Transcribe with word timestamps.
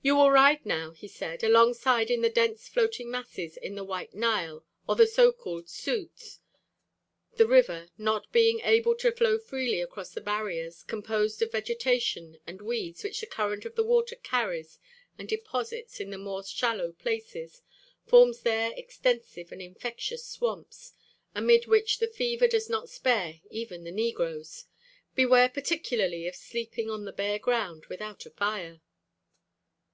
"You 0.00 0.14
will 0.14 0.30
ride 0.30 0.64
now," 0.64 0.92
he 0.92 1.08
said, 1.08 1.42
"alongside 1.42 2.08
of 2.12 2.22
the 2.22 2.30
dense 2.30 2.68
floating 2.68 3.10
masses 3.10 3.56
in 3.56 3.74
the 3.74 3.82
White 3.82 4.14
Nile 4.14 4.64
or 4.88 4.94
the 4.94 5.08
so 5.08 5.32
called 5.32 5.68
'sudds'. 5.68 6.38
The 7.34 7.48
river, 7.48 7.90
not 7.98 8.30
being 8.30 8.60
able 8.60 8.94
to 8.94 9.10
flow 9.10 9.38
freely 9.40 9.80
across 9.80 10.10
the 10.10 10.20
barriers 10.20 10.84
composed 10.84 11.42
of 11.42 11.50
vegetation 11.50 12.38
and 12.46 12.62
weeds 12.62 13.02
which 13.02 13.18
the 13.18 13.26
current 13.26 13.64
of 13.64 13.74
the 13.74 13.82
water 13.82 14.14
carries 14.14 14.78
and 15.18 15.28
deposits 15.28 15.98
in 15.98 16.10
the 16.10 16.16
more 16.16 16.44
shallow 16.46 16.92
places, 16.92 17.64
forms 18.06 18.42
there 18.42 18.72
extensive 18.76 19.50
and 19.50 19.60
infectious 19.60 20.24
swamps, 20.24 20.92
amid 21.34 21.66
which 21.66 21.98
the 21.98 22.06
fever 22.06 22.46
does 22.46 22.70
not 22.70 22.88
spare 22.88 23.40
even 23.50 23.82
the 23.82 23.90
negroes. 23.90 24.66
Beware 25.16 25.48
particularly 25.48 26.28
of 26.28 26.36
sleeping 26.36 26.88
on 26.88 27.04
the 27.04 27.12
bare 27.12 27.40
ground 27.40 27.86
without 27.86 28.24
a 28.24 28.30
fire." 28.30 28.80